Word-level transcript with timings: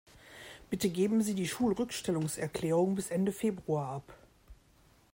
Bitte 0.71 0.89
geben 0.89 1.21
Sie 1.21 1.35
die 1.35 1.47
Schulrückstellungserklärung 1.47 2.95
bis 2.95 3.11
Ende 3.11 3.31
Februar 3.31 3.87
ab. 3.97 4.17